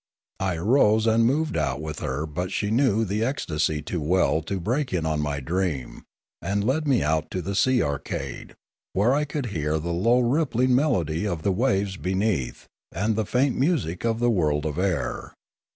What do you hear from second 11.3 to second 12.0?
the waves